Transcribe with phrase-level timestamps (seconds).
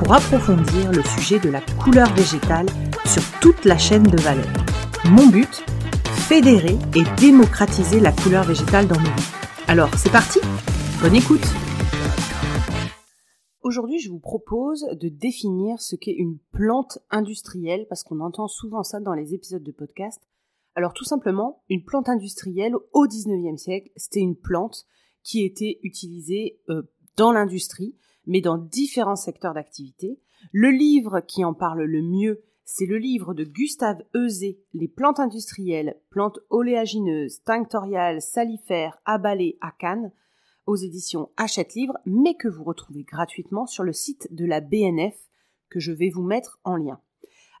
[0.00, 2.64] pour approfondir le sujet de la couleur végétale
[3.04, 4.48] sur toute la chaîne de valeur.
[5.10, 5.62] Mon but
[6.26, 9.32] Fédérer et démocratiser la couleur végétale dans nos vies.
[9.68, 10.38] Alors, c'est parti
[11.02, 11.44] Bonne écoute
[13.62, 18.82] Aujourd'hui, je vous propose de définir ce qu'est une plante industrielle, parce qu'on entend souvent
[18.82, 20.22] ça dans les épisodes de podcast.
[20.76, 24.86] Alors tout simplement, une plante industrielle au 19e siècle, c'était une plante
[25.22, 27.96] qui était utilisée euh, dans l'industrie,
[28.30, 30.20] mais dans différents secteurs d'activité.
[30.52, 35.18] Le livre qui en parle le mieux, c'est le livre de Gustave Eusé, Les plantes
[35.18, 40.12] industrielles, plantes oléagineuses, tinctoriales, salifères, abalées à Cannes,
[40.66, 45.16] aux éditions Hachette Livre, mais que vous retrouvez gratuitement sur le site de la BNF,
[45.68, 47.00] que je vais vous mettre en lien.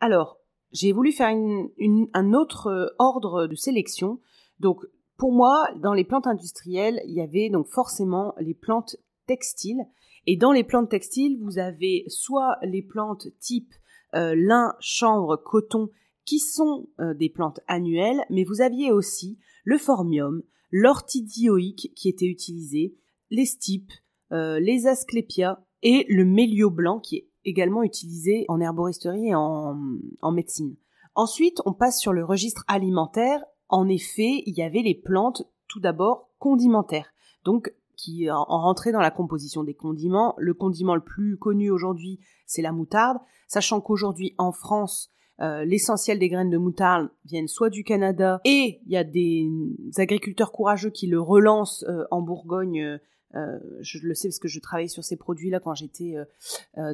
[0.00, 0.40] Alors,
[0.72, 4.20] j'ai voulu faire un autre euh, ordre de sélection.
[4.58, 4.84] Donc,
[5.16, 8.96] pour moi, dans les plantes industrielles, il y avait donc forcément les plantes
[9.26, 9.86] textiles.
[10.26, 13.72] Et dans les plantes textiles, vous avez soit les plantes type
[14.14, 15.90] euh, lin, chanvre, coton,
[16.24, 22.26] qui sont euh, des plantes annuelles, mais vous aviez aussi le formium, l'ortidioïque qui était
[22.26, 22.96] utilisé,
[23.30, 23.92] les stipes,
[24.32, 29.78] euh, les asclépias et le mélio blanc qui est également utilisé en herboristerie et en,
[30.20, 30.76] en médecine.
[31.14, 33.44] Ensuite, on passe sur le registre alimentaire.
[33.68, 37.12] En effet, il y avait les plantes tout d'abord condimentaires.
[37.44, 40.34] Donc qui en, rentré dans la composition des condiments.
[40.38, 46.18] Le condiment le plus connu aujourd'hui, c'est la moutarde, sachant qu'aujourd'hui en France, euh, l'essentiel
[46.18, 49.50] des graines de moutarde viennent soit du Canada et il y a des
[49.98, 52.98] agriculteurs courageux qui le relancent euh, en Bourgogne.
[53.34, 56.14] Euh, je le sais parce que je travaillais sur ces produits-là quand j'étais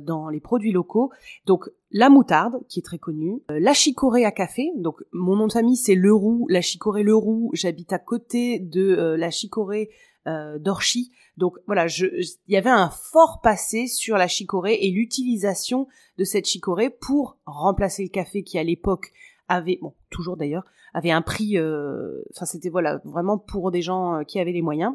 [0.00, 1.12] dans les produits locaux.
[1.46, 4.72] Donc la moutarde, qui est très connue, la chicorée à café.
[4.76, 7.50] Donc mon nom de famille c'est Leroux, la chicorée Leroux.
[7.52, 9.90] J'habite à côté de la chicorée
[10.26, 11.10] euh, d'orchis.
[11.36, 15.88] Donc voilà, il y avait un fort passé sur la chicorée et l'utilisation
[16.18, 19.10] de cette chicorée pour remplacer le café qui à l'époque
[19.48, 24.20] avait, bon toujours d'ailleurs, avait un prix, euh, enfin c'était voilà vraiment pour des gens
[24.20, 24.94] euh, qui avaient les moyens.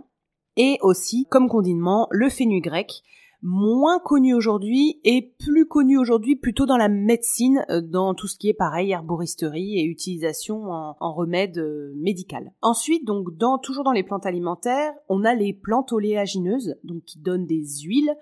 [0.55, 3.03] Et aussi comme condiment le fenugrec
[3.41, 8.37] moins connu aujourd'hui et plus connu aujourd'hui plutôt dans la médecine, euh, dans tout ce
[8.37, 12.51] qui est pareil, herboristerie et utilisation en, remède euh, médical.
[12.61, 17.19] Ensuite, donc dans, toujours dans les plantes alimentaires, on a les plantes oléagineuses, donc qui
[17.19, 18.15] donnent des huiles.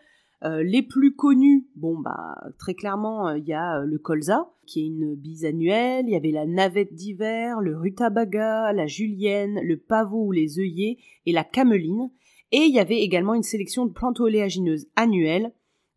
[0.44, 4.88] Euh, les plus connues, bon bah très clairement, il y a le colza, qui est
[4.88, 10.26] une bise annuelle, il y avait la navette d'hiver, le rutabaga, la julienne, le pavot
[10.26, 12.12] ou les œillets et la cameline.
[12.56, 15.52] Et il y avait également une sélection de plantes oléagineuses annuelles,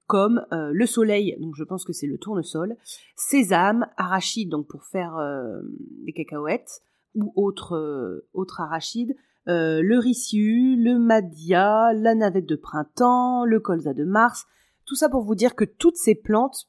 [0.09, 2.77] comme euh, le soleil, donc je pense que c'est le tournesol,
[3.15, 5.61] sésame, arachide, donc pour faire euh,
[6.05, 6.83] des cacahuètes,
[7.15, 8.27] ou autres euh,
[8.59, 9.15] arachides,
[9.47, 14.45] le rissiu, le madia, la navette de printemps, le colza de mars,
[14.85, 16.69] tout ça pour vous dire que toutes ces plantes,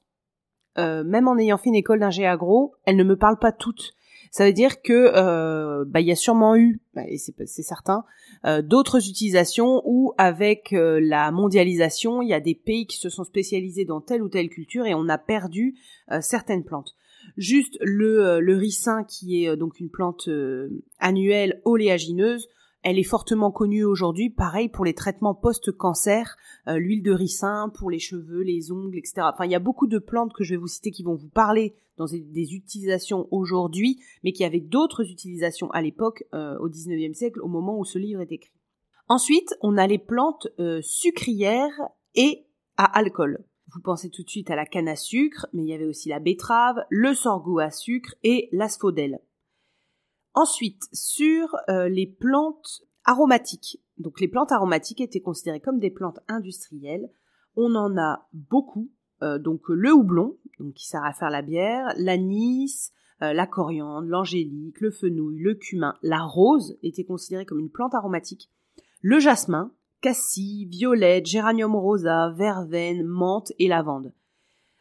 [0.77, 3.95] même en ayant fait une école d'ingé agro, elles ne me parlent pas toutes.
[4.31, 8.03] Ça veut dire que euh, bah, il y a sûrement eu, bah, et c'est certain,
[8.45, 13.09] euh, d'autres utilisations où avec euh, la mondialisation, il y a des pays qui se
[13.09, 15.75] sont spécialisés dans telle ou telle culture et on a perdu
[16.21, 16.95] certaines plantes.
[17.37, 20.27] Juste le, le ricin qui est donc une plante
[20.99, 22.47] annuelle oléagineuse,
[22.81, 27.91] elle est fortement connue aujourd'hui, pareil pour les traitements post-cancer, euh, l'huile de ricin pour
[27.91, 29.27] les cheveux, les ongles, etc.
[29.33, 31.29] Enfin, il y a beaucoup de plantes que je vais vous citer qui vont vous
[31.29, 37.13] parler dans des, utilisations aujourd'hui, mais qui avaient d'autres utilisations à l'époque, euh, au 19e
[37.13, 38.53] siècle, au moment où ce livre est écrit.
[39.09, 41.81] Ensuite, on a les plantes euh, sucrières
[42.15, 42.45] et
[42.77, 43.43] à alcool.
[43.73, 46.07] Vous pensez tout de suite à la canne à sucre, mais il y avait aussi
[46.09, 49.19] la betterave, le sorgho à sucre et l'asphodèle.
[50.39, 53.83] Ensuite, sur euh, les plantes aromatiques.
[53.97, 57.09] Donc les plantes aromatiques étaient considérées comme des plantes industrielles.
[57.57, 58.89] On en a beaucoup.
[59.21, 64.07] Euh, donc le houblon, donc qui sert à faire la bière, l'anis, euh, la coriandre,
[64.07, 68.49] l'angélique, le fenouil, le cumin, la rose était considérée comme une plante aromatique.
[69.01, 74.13] Le jasmin, cassis, violette, géranium rosa, verveine, menthe et lavande.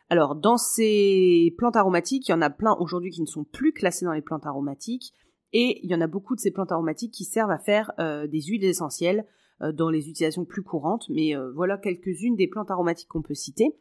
[0.08, 3.72] Alors, dans ces plantes aromatiques, il y en a plein aujourd'hui qui ne sont plus
[3.72, 5.12] classées dans les plantes aromatiques.
[5.52, 8.26] Et il y en a beaucoup de ces plantes aromatiques qui servent à faire euh,
[8.26, 9.24] des huiles essentielles
[9.62, 13.34] euh, dans les utilisations plus courantes, mais euh, voilà quelques-unes des plantes aromatiques qu'on peut
[13.34, 13.74] citer.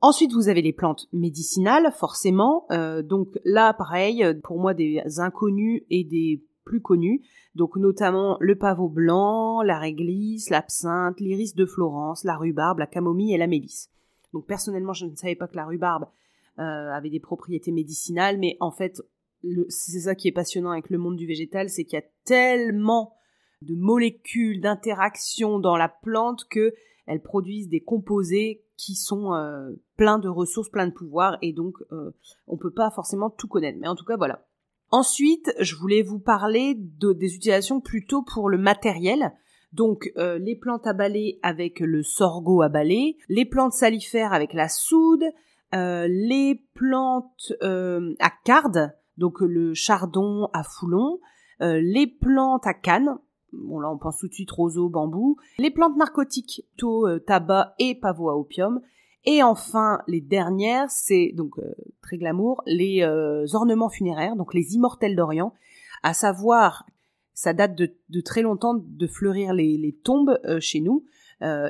[0.00, 2.68] Ensuite, vous avez les plantes médicinales, forcément.
[3.02, 7.26] Donc là, pareil, pour moi, des inconnus et des plus connus.
[7.56, 13.34] Donc notamment le pavot blanc, la réglisse, l'absinthe, l'iris de Florence, la rhubarbe, la camomille
[13.34, 13.90] et la mélisse.
[14.32, 16.06] Donc personnellement, je ne savais pas que la rhubarbe
[16.58, 19.02] avait des propriétés médicinales, mais en fait,
[19.68, 23.14] c'est ça qui est passionnant avec le monde du végétal, c'est qu'il y a tellement
[23.62, 26.74] de molécules, d'interactions dans la plante que
[27.06, 31.76] elles produisent des composés qui sont euh, pleins de ressources, pleins de pouvoirs, et donc
[31.90, 32.10] euh,
[32.46, 33.78] on peut pas forcément tout connaître.
[33.80, 34.46] Mais en tout cas, voilà.
[34.90, 39.32] Ensuite, je voulais vous parler de, des utilisations plutôt pour le matériel.
[39.72, 44.54] Donc euh, les plantes à balai avec le sorgho à balai, les plantes salifères avec
[44.54, 45.24] la soude,
[45.74, 51.20] euh, les plantes à carde, donc le chardon à foulon,
[51.60, 53.18] les plantes à canne,
[53.52, 57.74] bon là on pense tout de suite roseau, bambou, les plantes narcotiques, taux, euh, tabac
[57.78, 58.80] et pavot à opium,
[59.24, 64.74] et enfin les dernières, c'est donc euh, très glamour, les euh, ornements funéraires, donc les
[64.74, 65.52] immortels d'Orient,
[66.02, 66.86] à savoir
[67.34, 71.04] ça date de, très longtemps de fleurir les, les tombes chez nous,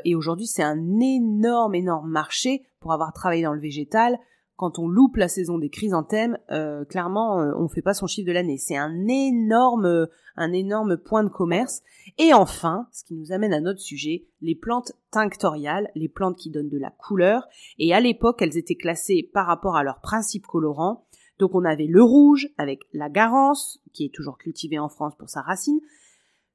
[0.03, 4.19] et aujourd'hui c'est un énorme énorme marché pour avoir travaillé dans le végétal,
[4.59, 8.27] quand on loupe la saison des chrysanthèmes, euh, clairement, euh, on fait pas son chiffre
[8.27, 8.59] de l'année.
[8.59, 11.81] C'est un énorme, un énorme point de commerce.
[12.19, 16.51] Et enfin, ce qui nous amène à notre sujet, les plantes tinctoriales, les plantes qui
[16.51, 17.47] donnent de la couleur.
[17.79, 21.07] Et à l'époque, elles étaient classées par rapport à leur principe colorant.
[21.39, 25.31] Donc on avait le rouge avec la garance, qui est toujours cultivée en France pour
[25.31, 25.79] sa racine.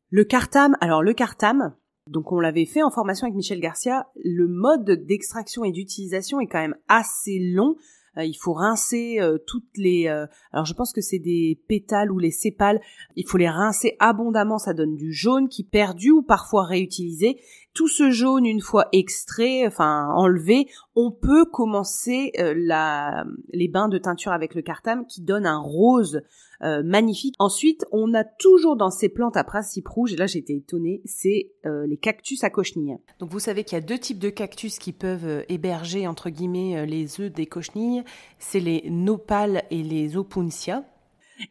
[0.10, 1.74] Le cartame, alors le cartame,
[2.08, 4.08] donc on l'avait fait en formation avec Michel Garcia.
[4.24, 7.76] Le mode d'extraction et d'utilisation est quand même assez long.
[8.18, 10.08] Euh, il faut rincer euh, toutes les.
[10.08, 12.80] Euh, alors je pense que c'est des pétales ou les sépales.
[13.16, 14.58] Il faut les rincer abondamment.
[14.58, 17.40] Ça donne du jaune qui perdu ou parfois réutilisé.
[17.74, 23.98] Tout ce jaune, une fois extrait, enfin enlevé, on peut commencer la, les bains de
[23.98, 26.22] teinture avec le cartame qui donne un rose
[26.64, 27.36] euh, magnifique.
[27.40, 31.52] Ensuite, on a toujours dans ces plantes à principe rouge, et là j'étais étonnée, c'est
[31.66, 32.98] euh, les cactus à cochenilles.
[33.20, 36.30] Donc vous savez qu'il y a deux types de cactus qui peuvent euh, héberger entre
[36.30, 38.04] guillemets les œufs des cochenilles,
[38.40, 40.86] c'est les nopales et les opuntia.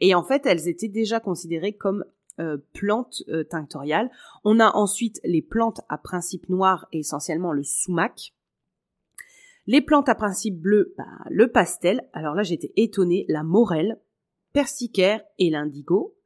[0.00, 2.04] Et en fait, elles étaient déjà considérées comme
[2.72, 4.10] plantes tinctoriales.
[4.44, 8.34] On a ensuite les plantes à principe noir et essentiellement le sumac.
[9.66, 12.08] Les plantes à principe bleu, bah, le pastel.
[12.12, 14.00] Alors là, j'étais étonnée, la morelle
[14.52, 16.16] persicaire et l'indigo.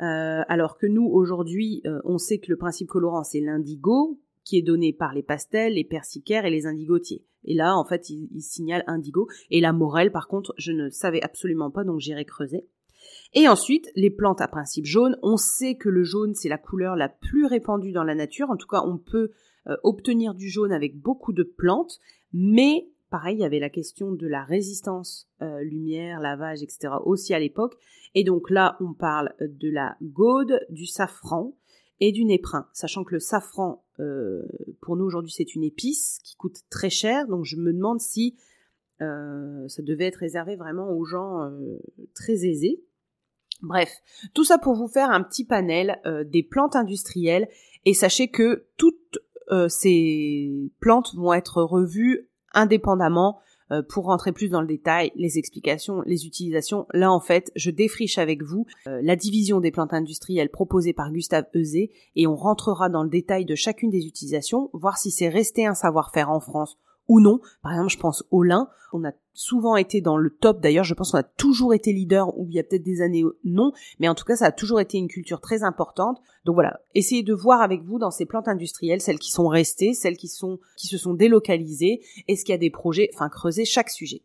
[0.00, 4.58] Euh, alors que nous, aujourd'hui, euh, on sait que le principe colorant, c'est l'indigo, qui
[4.58, 7.24] est donné par les pastels, les persicaires et les indigotiers.
[7.44, 9.28] Et là, en fait, il, signale indigo.
[9.50, 12.66] Et la morelle, par contre, je ne savais absolument pas, donc j'irai creuser.
[13.34, 15.18] Et ensuite, les plantes à principe jaune.
[15.22, 18.50] On sait que le jaune, c'est la couleur la plus répandue dans la nature.
[18.50, 19.30] En tout cas, on peut
[19.66, 21.98] euh, obtenir du jaune avec beaucoup de plantes.
[22.32, 26.94] Mais Pareil, il y avait la question de la résistance euh, lumière, lavage, etc.
[27.04, 27.76] aussi à l'époque.
[28.16, 31.56] Et donc là, on parle de la gaude, du safran
[32.00, 32.66] et du néprin.
[32.72, 34.42] Sachant que le safran, euh,
[34.80, 37.28] pour nous aujourd'hui, c'est une épice qui coûte très cher.
[37.28, 38.36] Donc je me demande si
[39.00, 41.52] euh, ça devait être réservé vraiment aux gens
[42.16, 42.82] très aisés.
[43.64, 43.90] Bref,
[44.34, 47.48] tout ça pour vous faire un petit panel des plantes industrielles.
[47.84, 49.18] Et sachez que toutes
[49.68, 53.40] ces plantes vont être revues indépendamment
[53.72, 56.86] euh, pour rentrer plus dans le détail, les explications, les utilisations.
[56.92, 61.10] Là, en fait, je défriche avec vous euh, la division des plantes industrielles proposée par
[61.10, 65.30] Gustave Euzé et on rentrera dans le détail de chacune des utilisations, voir si c'est
[65.30, 67.40] resté un savoir-faire en France ou non.
[67.62, 68.68] Par exemple, je pense au lin.
[68.92, 70.60] On a souvent été dans le top.
[70.60, 73.24] D'ailleurs, je pense qu'on a toujours été leader, ou il y a peut-être des années
[73.44, 76.20] non, mais en tout cas, ça a toujours été une culture très importante.
[76.44, 79.94] Donc voilà, essayez de voir avec vous dans ces plantes industrielles, celles qui sont restées,
[79.94, 83.64] celles qui sont qui se sont délocalisées, est-ce qu'il y a des projets, enfin creuser
[83.64, 84.22] chaque sujet.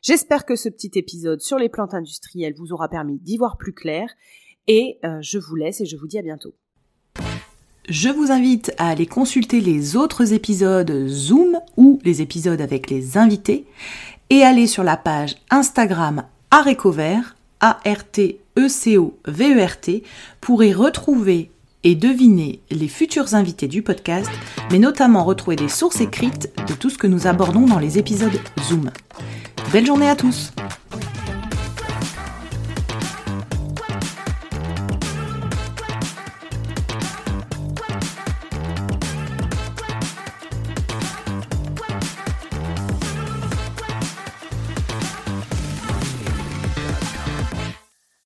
[0.00, 3.72] J'espère que ce petit épisode sur les plantes industrielles vous aura permis d'y voir plus
[3.72, 4.08] clair,
[4.68, 6.54] et euh, je vous laisse et je vous dis à bientôt.
[7.88, 13.18] Je vous invite à aller consulter les autres épisodes Zoom ou les épisodes avec les
[13.18, 13.66] invités
[14.30, 16.22] et aller sur la page Instagram
[16.52, 20.02] Arécovert, A-R-T-E-C-O-V-E-R-T, e
[20.40, 21.50] pour y retrouver
[21.82, 24.30] et deviner les futurs invités du podcast,
[24.70, 28.38] mais notamment retrouver des sources écrites de tout ce que nous abordons dans les épisodes
[28.60, 28.92] Zoom.
[29.72, 30.52] Belle journée à tous!